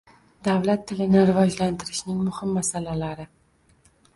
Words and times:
Davlat 0.45 0.87
tilini 0.91 1.21
rivojlantirishning 1.29 2.17
muhim 2.31 2.59
masalalari 2.61 3.29